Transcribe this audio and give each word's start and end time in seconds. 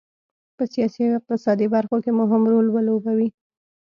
په 0.55 0.63
سیاسي 0.73 1.01
او 1.07 1.17
اقتصادي 1.19 1.67
برخو 1.75 1.97
کې 2.03 2.11
مهم 2.19 2.43
رول 2.51 2.67
ولوبوي. 2.71 3.29